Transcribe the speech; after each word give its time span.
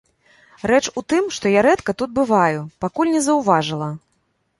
Рэч 0.69 0.79
у 1.01 1.03
тым, 1.13 1.27
што 1.35 1.45
я 1.59 1.63
рэдка 1.67 1.91
тут 1.99 2.09
бываю, 2.19 2.65
пакуль 2.87 3.13
не 3.17 3.21
заўважыла. 3.27 3.91